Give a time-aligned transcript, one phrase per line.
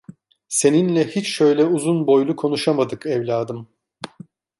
[0.47, 3.67] Seninle hiç şöyle uzun boylu konuşamadık evladım.